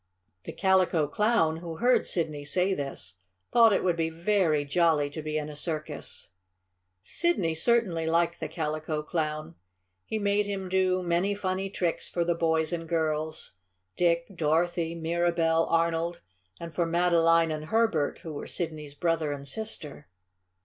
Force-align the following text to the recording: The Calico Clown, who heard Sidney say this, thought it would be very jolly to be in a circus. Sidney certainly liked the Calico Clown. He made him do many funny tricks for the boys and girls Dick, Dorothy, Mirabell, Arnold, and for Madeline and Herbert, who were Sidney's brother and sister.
The 0.45 0.51
Calico 0.51 1.07
Clown, 1.07 1.57
who 1.57 1.75
heard 1.75 2.07
Sidney 2.07 2.43
say 2.43 2.73
this, 2.73 3.17
thought 3.53 3.71
it 3.71 3.83
would 3.83 3.95
be 3.97 4.09
very 4.09 4.65
jolly 4.65 5.11
to 5.11 5.21
be 5.21 5.37
in 5.37 5.47
a 5.47 5.55
circus. 5.55 6.29
Sidney 7.03 7.53
certainly 7.53 8.07
liked 8.07 8.39
the 8.39 8.47
Calico 8.47 9.03
Clown. 9.03 9.53
He 10.03 10.17
made 10.17 10.47
him 10.47 10.69
do 10.69 11.03
many 11.03 11.35
funny 11.35 11.69
tricks 11.69 12.09
for 12.09 12.25
the 12.25 12.33
boys 12.33 12.73
and 12.73 12.89
girls 12.89 13.51
Dick, 13.95 14.25
Dorothy, 14.35 14.95
Mirabell, 14.95 15.67
Arnold, 15.69 16.21
and 16.59 16.73
for 16.73 16.87
Madeline 16.87 17.51
and 17.51 17.65
Herbert, 17.65 18.21
who 18.23 18.33
were 18.33 18.47
Sidney's 18.47 18.95
brother 18.95 19.31
and 19.31 19.47
sister. 19.47 20.07